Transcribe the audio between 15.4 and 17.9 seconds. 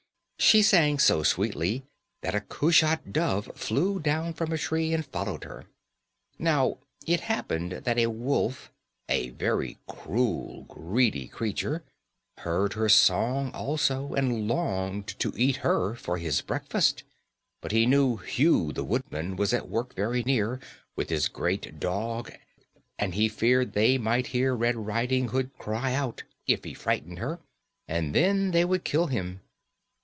her for his breakfast, but he